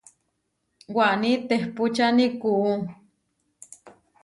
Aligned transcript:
Waní 0.95 1.31
tehpúčani 1.47 2.27
kuú. 2.41 2.71